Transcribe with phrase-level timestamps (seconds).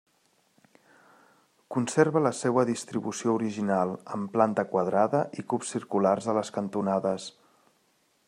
[1.75, 7.29] Conserva la seua distribució original, amb planta quadrada i cubs circulars a les cantonades.